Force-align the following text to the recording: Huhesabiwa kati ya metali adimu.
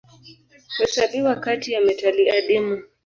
Huhesabiwa 0.77 1.35
kati 1.35 1.71
ya 1.71 1.81
metali 1.81 2.29
adimu. 2.29 2.83